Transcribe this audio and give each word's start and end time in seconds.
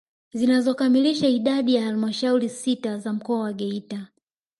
Zinazokamilisha 0.33 1.27
idadi 1.27 1.75
ya 1.75 1.81
halmashauri 1.83 2.49
sita 2.49 2.97
za 2.97 3.13
mkoa 3.13 3.39
wa 3.39 3.53
Geita 3.53 4.07